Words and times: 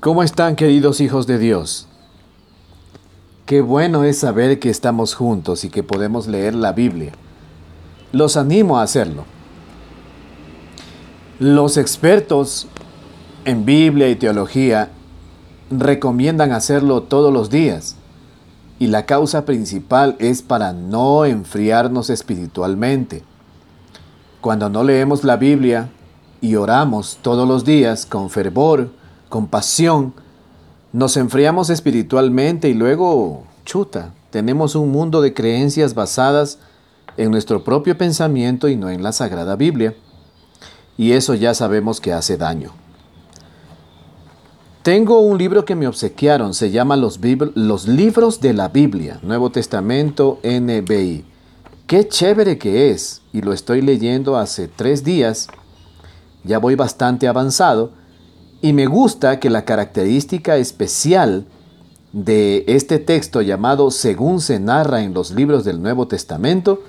¿Cómo 0.00 0.22
están 0.22 0.56
queridos 0.56 1.00
hijos 1.00 1.26
de 1.26 1.38
Dios? 1.38 1.88
Qué 3.46 3.62
bueno 3.62 4.04
es 4.04 4.18
saber 4.18 4.58
que 4.60 4.68
estamos 4.68 5.14
juntos 5.14 5.64
y 5.64 5.70
que 5.70 5.82
podemos 5.82 6.26
leer 6.26 6.54
la 6.54 6.72
Biblia. 6.72 7.12
Los 8.12 8.36
animo 8.36 8.78
a 8.78 8.82
hacerlo. 8.82 9.24
Los 11.38 11.78
expertos 11.78 12.68
en 13.46 13.64
Biblia 13.64 14.10
y 14.10 14.16
teología 14.16 14.90
recomiendan 15.70 16.52
hacerlo 16.52 17.02
todos 17.02 17.32
los 17.32 17.48
días 17.48 17.96
y 18.78 18.88
la 18.88 19.06
causa 19.06 19.46
principal 19.46 20.14
es 20.18 20.42
para 20.42 20.74
no 20.74 21.24
enfriarnos 21.24 22.10
espiritualmente. 22.10 23.24
Cuando 24.42 24.68
no 24.68 24.84
leemos 24.84 25.24
la 25.24 25.36
Biblia 25.36 25.88
y 26.42 26.56
oramos 26.56 27.18
todos 27.22 27.48
los 27.48 27.64
días 27.64 28.04
con 28.04 28.28
fervor, 28.28 28.90
con 29.36 29.48
pasión, 29.48 30.14
nos 30.94 31.18
enfriamos 31.18 31.68
espiritualmente 31.68 32.70
y 32.70 32.72
luego, 32.72 33.44
chuta, 33.66 34.14
tenemos 34.30 34.74
un 34.74 34.90
mundo 34.90 35.20
de 35.20 35.34
creencias 35.34 35.92
basadas 35.92 36.58
en 37.18 37.30
nuestro 37.30 37.62
propio 37.62 37.98
pensamiento 37.98 38.66
y 38.66 38.76
no 38.76 38.88
en 38.88 39.02
la 39.02 39.12
Sagrada 39.12 39.54
Biblia. 39.54 39.94
Y 40.96 41.12
eso 41.12 41.34
ya 41.34 41.52
sabemos 41.52 42.00
que 42.00 42.14
hace 42.14 42.38
daño. 42.38 42.70
Tengo 44.82 45.20
un 45.20 45.36
libro 45.36 45.66
que 45.66 45.74
me 45.74 45.86
obsequiaron, 45.86 46.54
se 46.54 46.70
llama 46.70 46.96
Los, 46.96 47.20
Los 47.54 47.86
Libros 47.86 48.40
de 48.40 48.54
la 48.54 48.68
Biblia, 48.68 49.20
Nuevo 49.22 49.50
Testamento 49.50 50.40
NBI. 50.42 51.26
Qué 51.86 52.08
chévere 52.08 52.56
que 52.56 52.90
es, 52.90 53.20
y 53.34 53.42
lo 53.42 53.52
estoy 53.52 53.82
leyendo 53.82 54.38
hace 54.38 54.66
tres 54.66 55.04
días, 55.04 55.48
ya 56.42 56.58
voy 56.58 56.74
bastante 56.74 57.28
avanzado, 57.28 57.92
y 58.62 58.72
me 58.72 58.86
gusta 58.86 59.38
que 59.38 59.50
la 59.50 59.64
característica 59.64 60.56
especial 60.56 61.46
de 62.12 62.64
este 62.66 62.98
texto 62.98 63.42
llamado 63.42 63.90
según 63.90 64.40
se 64.40 64.58
narra 64.58 65.02
en 65.02 65.12
los 65.12 65.30
libros 65.30 65.64
del 65.64 65.82
Nuevo 65.82 66.08
Testamento 66.08 66.82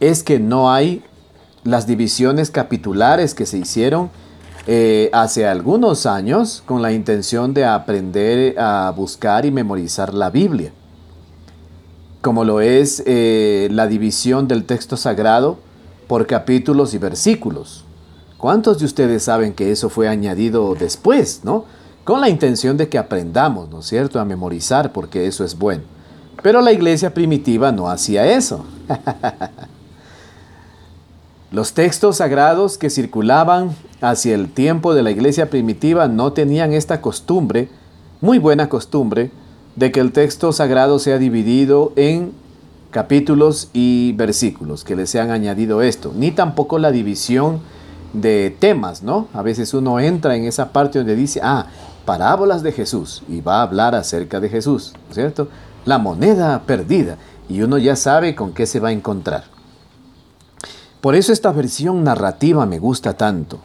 es 0.00 0.24
que 0.24 0.40
no 0.40 0.72
hay 0.72 1.04
las 1.64 1.86
divisiones 1.86 2.50
capitulares 2.50 3.34
que 3.34 3.46
se 3.46 3.58
hicieron 3.58 4.10
eh, 4.66 5.10
hace 5.12 5.46
algunos 5.46 6.06
años 6.06 6.62
con 6.66 6.82
la 6.82 6.92
intención 6.92 7.54
de 7.54 7.64
aprender 7.64 8.58
a 8.58 8.92
buscar 8.96 9.46
y 9.46 9.50
memorizar 9.50 10.14
la 10.14 10.30
Biblia, 10.30 10.72
como 12.20 12.44
lo 12.44 12.60
es 12.60 13.02
eh, 13.06 13.68
la 13.70 13.86
división 13.86 14.48
del 14.48 14.64
texto 14.64 14.96
sagrado 14.96 15.58
por 16.08 16.26
capítulos 16.26 16.94
y 16.94 16.98
versículos. 16.98 17.84
¿Cuántos 18.42 18.80
de 18.80 18.86
ustedes 18.86 19.22
saben 19.22 19.52
que 19.52 19.70
eso 19.70 19.88
fue 19.88 20.08
añadido 20.08 20.74
después, 20.74 21.42
no? 21.44 21.64
Con 22.02 22.20
la 22.20 22.28
intención 22.28 22.76
de 22.76 22.88
que 22.88 22.98
aprendamos, 22.98 23.70
¿no 23.70 23.78
es 23.78 23.86
cierto?, 23.86 24.18
a 24.18 24.24
memorizar, 24.24 24.92
porque 24.92 25.28
eso 25.28 25.44
es 25.44 25.56
bueno. 25.56 25.84
Pero 26.42 26.60
la 26.60 26.72
iglesia 26.72 27.14
primitiva 27.14 27.70
no 27.70 27.88
hacía 27.88 28.26
eso. 28.32 28.64
Los 31.52 31.72
textos 31.74 32.16
sagrados 32.16 32.78
que 32.78 32.90
circulaban 32.90 33.76
hacia 34.00 34.34
el 34.34 34.52
tiempo 34.52 34.92
de 34.92 35.04
la 35.04 35.12
iglesia 35.12 35.48
primitiva 35.48 36.08
no 36.08 36.32
tenían 36.32 36.72
esta 36.72 37.00
costumbre, 37.00 37.68
muy 38.20 38.40
buena 38.40 38.68
costumbre, 38.68 39.30
de 39.76 39.92
que 39.92 40.00
el 40.00 40.10
texto 40.10 40.52
sagrado 40.52 40.98
sea 40.98 41.18
dividido 41.18 41.92
en 41.94 42.32
capítulos 42.90 43.70
y 43.72 44.14
versículos, 44.14 44.82
que 44.82 44.96
le 44.96 45.06
sean 45.06 45.30
añadido 45.30 45.80
esto, 45.80 46.12
ni 46.12 46.32
tampoco 46.32 46.80
la 46.80 46.90
división 46.90 47.60
de 48.12 48.54
temas, 48.58 49.02
¿no? 49.02 49.28
A 49.32 49.42
veces 49.42 49.72
uno 49.74 49.98
entra 50.00 50.36
en 50.36 50.44
esa 50.44 50.72
parte 50.72 50.98
donde 50.98 51.16
dice, 51.16 51.40
ah, 51.42 51.66
parábolas 52.04 52.62
de 52.62 52.72
Jesús, 52.72 53.22
y 53.28 53.40
va 53.40 53.58
a 53.58 53.62
hablar 53.62 53.94
acerca 53.94 54.40
de 54.40 54.48
Jesús, 54.48 54.92
¿cierto? 55.10 55.48
La 55.84 55.98
moneda 55.98 56.62
perdida, 56.66 57.16
y 57.48 57.62
uno 57.62 57.78
ya 57.78 57.96
sabe 57.96 58.34
con 58.34 58.52
qué 58.52 58.66
se 58.66 58.80
va 58.80 58.88
a 58.88 58.92
encontrar. 58.92 59.44
Por 61.00 61.14
eso 61.14 61.32
esta 61.32 61.50
versión 61.52 62.04
narrativa 62.04 62.64
me 62.66 62.78
gusta 62.78 63.14
tanto. 63.16 63.60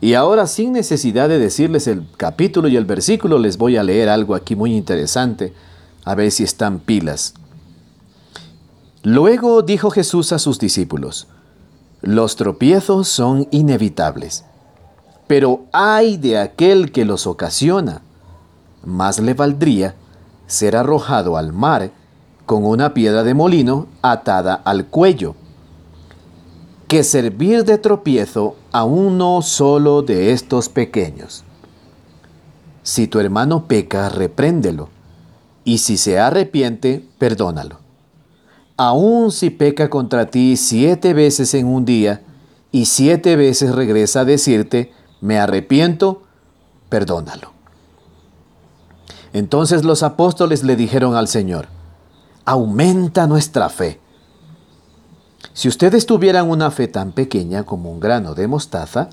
Y 0.00 0.14
ahora 0.14 0.46
sin 0.46 0.72
necesidad 0.72 1.28
de 1.28 1.38
decirles 1.38 1.86
el 1.86 2.06
capítulo 2.16 2.68
y 2.68 2.76
el 2.76 2.84
versículo, 2.84 3.38
les 3.38 3.58
voy 3.58 3.76
a 3.76 3.82
leer 3.82 4.08
algo 4.08 4.34
aquí 4.34 4.54
muy 4.54 4.74
interesante, 4.74 5.52
a 6.04 6.14
ver 6.14 6.30
si 6.30 6.44
están 6.44 6.78
pilas. 6.78 7.34
Luego 9.02 9.62
dijo 9.62 9.90
Jesús 9.90 10.32
a 10.32 10.38
sus 10.38 10.58
discípulos, 10.58 11.26
los 12.00 12.36
tropiezos 12.36 13.08
son 13.08 13.48
inevitables, 13.50 14.44
pero 15.26 15.64
hay 15.72 16.16
de 16.16 16.38
aquel 16.38 16.92
que 16.92 17.04
los 17.04 17.26
ocasiona. 17.26 18.02
Más 18.84 19.18
le 19.18 19.34
valdría 19.34 19.94
ser 20.46 20.76
arrojado 20.76 21.36
al 21.36 21.52
mar 21.52 21.90
con 22.46 22.64
una 22.64 22.94
piedra 22.94 23.24
de 23.24 23.34
molino 23.34 23.86
atada 24.00 24.54
al 24.54 24.86
cuello 24.86 25.34
que 26.88 27.04
servir 27.04 27.64
de 27.64 27.76
tropiezo 27.76 28.56
a 28.72 28.84
uno 28.84 29.42
solo 29.42 30.00
de 30.00 30.32
estos 30.32 30.70
pequeños. 30.70 31.44
Si 32.82 33.06
tu 33.06 33.20
hermano 33.20 33.66
peca, 33.66 34.08
repréndelo, 34.08 34.88
y 35.64 35.78
si 35.78 35.98
se 35.98 36.18
arrepiente, 36.18 37.06
perdónalo. 37.18 37.87
Aun 38.78 39.32
si 39.32 39.50
peca 39.50 39.90
contra 39.90 40.30
ti 40.30 40.56
siete 40.56 41.12
veces 41.12 41.52
en 41.54 41.66
un 41.66 41.84
día, 41.84 42.22
y 42.70 42.84
siete 42.86 43.34
veces 43.34 43.74
regresa 43.74 44.20
a 44.20 44.24
decirte, 44.24 44.92
me 45.20 45.38
arrepiento, 45.38 46.22
perdónalo. 46.88 47.52
Entonces 49.32 49.84
los 49.84 50.02
apóstoles 50.02 50.62
le 50.62 50.76
dijeron 50.76 51.16
al 51.16 51.26
Señor, 51.26 51.66
aumenta 52.44 53.26
nuestra 53.26 53.68
fe. 53.68 54.00
Si 55.54 55.66
ustedes 55.66 56.06
tuvieran 56.06 56.48
una 56.48 56.70
fe 56.70 56.86
tan 56.86 57.10
pequeña 57.10 57.64
como 57.64 57.90
un 57.90 57.98
grano 57.98 58.34
de 58.36 58.46
mostaza, 58.46 59.10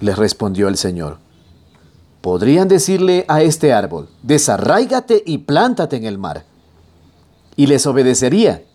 les 0.00 0.18
respondió 0.18 0.68
el 0.68 0.76
Señor, 0.76 1.16
podrían 2.20 2.68
decirle 2.68 3.24
a 3.26 3.40
este 3.40 3.72
árbol, 3.72 4.10
desarráigate 4.22 5.22
y 5.24 5.38
plántate 5.38 5.96
en 5.96 6.04
el 6.04 6.18
mar, 6.18 6.44
y 7.56 7.68
les 7.68 7.86
obedecería. 7.86 8.65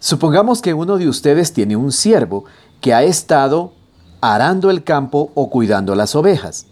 Supongamos 0.00 0.62
que 0.62 0.74
uno 0.74 0.96
de 0.96 1.08
ustedes 1.08 1.52
tiene 1.52 1.76
un 1.76 1.90
siervo 1.90 2.44
que 2.80 2.94
ha 2.94 3.02
estado 3.02 3.72
arando 4.20 4.70
el 4.70 4.84
campo 4.84 5.32
o 5.34 5.50
cuidando 5.50 5.94
las 5.94 6.14
ovejas. 6.14 6.66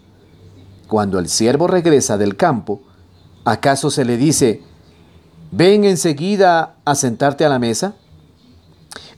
Cuando 0.87 1.19
el 1.19 1.27
siervo 1.27 1.67
regresa 1.67 2.17
del 2.17 2.37
campo, 2.37 2.81
¿acaso 3.43 3.91
se 3.91 4.05
le 4.05 4.15
dice, 4.15 4.61
ven 5.51 5.83
enseguida 5.83 6.75
a 6.85 6.95
sentarte 6.95 7.43
a 7.43 7.49
la 7.49 7.59
mesa? 7.59 7.95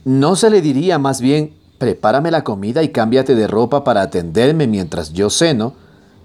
¿No 0.04 0.34
se 0.34 0.50
le 0.50 0.60
diría 0.60 0.98
más 0.98 1.20
bien, 1.20 1.54
prepárame 1.78 2.32
la 2.32 2.42
comida 2.42 2.82
y 2.82 2.88
cámbiate 2.88 3.36
de 3.36 3.46
ropa 3.46 3.84
para 3.84 4.02
atenderme 4.02 4.66
mientras 4.66 5.12
yo 5.12 5.30
ceno, 5.30 5.74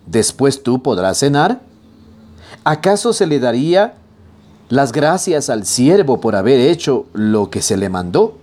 después 0.08 0.64
tú 0.64 0.82
podrás 0.82 1.20
cenar? 1.20 1.62
¿Acaso 2.64 3.14
se 3.14 3.28
le 3.28 3.40
daría 3.40 3.96
las 4.70 4.92
gracias 4.92 5.50
al 5.50 5.66
siervo 5.66 6.20
por 6.20 6.36
haber 6.36 6.60
hecho 6.60 7.06
lo 7.14 7.50
que 7.50 7.62
se 7.62 7.78
le 7.78 7.90
mandó? 7.90 8.38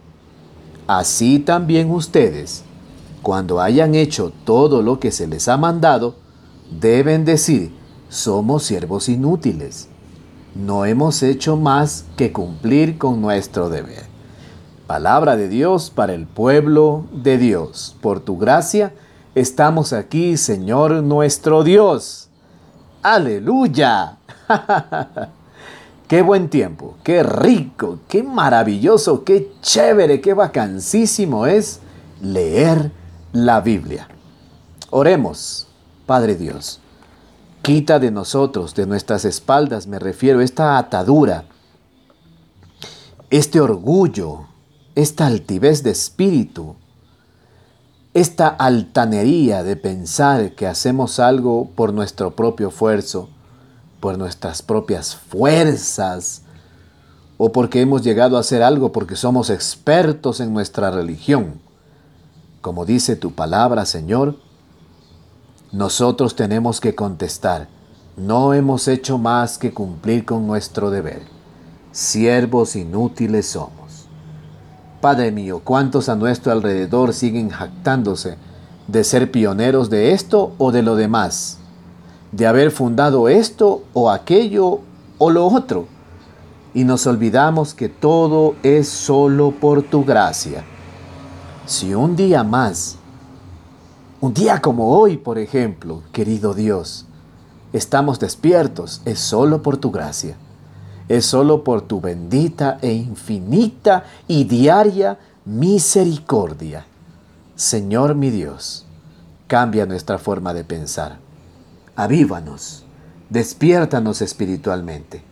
Así 0.87 1.39
también 1.39 1.91
ustedes, 1.91 2.65
cuando 3.23 3.61
hayan 3.61 3.95
hecho 3.95 4.33
todo 4.45 4.83
lo 4.83 5.01
que 5.01 5.11
se 5.11 5.27
les 5.27 5.49
ha 5.49 5.57
mandado, 5.57 6.17
deben 6.71 7.25
decir, 7.25 7.73
somos 8.09 8.65
siervos 8.65 9.09
inútiles. 9.09 9.89
No 10.55 10.85
hemos 10.85 11.23
hecho 11.23 11.57
más 11.57 12.05
que 12.17 12.33
cumplir 12.33 12.99
con 12.99 13.21
nuestro 13.21 13.69
deber. 13.71 14.05
Palabra 14.87 15.37
de 15.37 15.49
Dios 15.49 15.91
para 15.91 16.13
el 16.13 16.27
pueblo 16.27 17.07
de 17.13 17.39
Dios. 17.39 17.97
Por 18.01 18.21
tu 18.21 18.37
gracia 18.37 18.93
estamos 19.35 19.93
aquí, 19.93 20.37
Señor 20.37 21.03
nuestro 21.03 21.65
Dios. 21.65 22.29
Aleluya. 23.03 24.19
qué 26.13 26.21
buen 26.21 26.51
tiempo, 26.51 26.99
qué 27.03 27.23
rico, 27.23 28.01
qué 28.07 28.23
maravilloso, 28.23 29.25
qué 29.25 29.51
chévere, 29.63 30.21
qué 30.21 30.35
vacancísimo 30.35 31.47
es 31.47 31.81
leer 32.21 32.93
la 33.33 33.63
Biblia. 33.63 34.09
Oremos, 34.91 35.69
Padre 36.05 36.35
Dios. 36.35 36.81
Quita 37.63 37.99
de 37.99 38.11
nosotros, 38.11 38.75
de 38.75 38.87
nuestras 38.87 39.25
espaldas, 39.25 39.87
me 39.87 39.99
refiero, 39.99 40.43
esta 40.43 40.77
atadura, 40.77 41.47
este 43.31 43.59
orgullo, 43.63 44.41
esta 44.95 45.27
altivez 45.27 45.83
de 45.83 45.93
espíritu, 45.93 46.77
esta 48.13 48.49
altanería 48.49 49.63
de 49.63 49.77
pensar 49.77 50.53
que 50.53 50.67
hacemos 50.67 51.19
algo 51.19 51.71
por 51.75 51.95
nuestro 51.95 52.37
propio 52.37 52.69
esfuerzo, 52.69 53.31
por 54.03 54.19
nuestras 54.19 54.63
propias 54.63 55.15
fuerzas, 55.15 56.43
o 57.39 57.53
porque 57.53 57.81
hemos 57.81 58.03
llegado 58.03 58.37
a 58.37 58.41
hacer 58.41 58.61
algo 58.61 58.91
porque 58.91 59.15
somos 59.15 59.49
expertos 59.49 60.41
en 60.41 60.53
nuestra 60.53 60.91
religión. 60.91 61.61
Como 62.61 62.85
dice 62.85 63.15
tu 63.15 63.31
palabra, 63.31 63.87
Señor, 63.87 64.39
nosotros 65.71 66.35
tenemos 66.35 66.81
que 66.81 66.97
contestar, 66.97 67.69
no 68.17 68.55
hemos 68.55 68.89
hecho 68.89 69.19
más 69.19 69.57
que 69.57 69.73
cumplir 69.73 70.25
con 70.25 70.49
nuestro 70.49 70.91
deber. 70.91 71.23
Siervos 71.93 72.75
inútiles 72.75 73.47
somos. 73.47 74.09
Padre 75.01 75.31
mío, 75.31 75.61
¿cuántos 75.63 76.09
a 76.09 76.17
nuestro 76.17 76.51
alrededor 76.51 77.15
siguen 77.15 77.51
jactándose 77.51 78.37
de 78.89 79.05
ser 79.05 79.31
pioneros 79.31 79.91
de 79.91 80.11
esto 80.11 80.55
o 80.59 80.73
de 80.73 80.83
lo 80.83 80.97
demás? 80.97 81.61
De 82.33 82.47
haber 82.47 82.71
fundado 82.71 83.29
esto 83.29 83.85
o 83.93 84.11
aquello 84.11 84.81
o 85.19 85.31
lo 85.31 85.47
otro. 85.47 85.87
Y 86.75 86.85
nos 86.85 87.07
olvidamos 87.07 87.75
que 87.75 87.89
todo 87.89 88.57
es 88.63 88.89
solo 88.89 89.53
por 89.53 89.83
tu 89.83 90.05
gracia. 90.05 90.65
Si 91.67 91.95
un 91.95 92.17
día 92.17 92.43
más, 92.43 92.97
un 94.21 94.33
día 94.33 94.61
como 94.61 94.97
hoy, 94.97 95.17
por 95.17 95.39
ejemplo, 95.39 96.03
querido 96.13 96.55
Dios, 96.55 97.07
estamos 97.73 98.19
despiertos, 98.19 99.03
es 99.05 99.19
solo 99.19 99.63
por 99.63 99.77
tu 99.77 99.91
gracia. 99.91 100.37
Es 101.09 101.27
solo 101.27 101.63
por 101.63 101.83
tu 101.83 102.01
bendita 102.01 102.79
e 102.81 102.93
infinita 102.93 104.05
y 104.27 104.45
diaria 104.45 105.19
misericordia. 105.45 106.87
Señor 107.57 108.15
mi 108.15 108.31
Dios, 108.31 108.87
cambia 109.47 109.87
nuestra 109.87 110.19
forma 110.19 110.55
de 110.55 110.65
pensar. 110.65 111.19
Avívanos, 111.95 112.85
despiértanos 113.29 114.23
espiritualmente. 114.23 115.23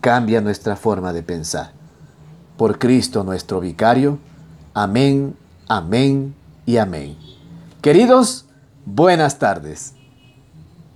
Cambia 0.00 0.40
nuestra 0.40 0.74
forma 0.74 1.12
de 1.12 1.22
pensar. 1.22 1.72
Por 2.56 2.78
Cristo 2.78 3.22
nuestro 3.22 3.60
vicario. 3.60 4.18
Amén, 4.74 5.36
amén 5.68 6.34
y 6.66 6.78
amén. 6.78 7.16
Queridos, 7.80 8.46
buenas 8.84 9.38
tardes. 9.38 9.94